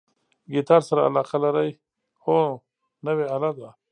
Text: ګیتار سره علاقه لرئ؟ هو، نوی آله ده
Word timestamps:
ګیتار 0.53 0.81
سره 0.89 1.01
علاقه 1.07 1.37
لرئ؟ 1.43 1.71
هو، 2.23 2.37
نوی 3.05 3.25
آله 3.35 3.51
ده 3.57 3.69